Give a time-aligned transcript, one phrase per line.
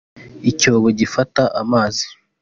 [0.51, 2.05] icyobo gifata amazi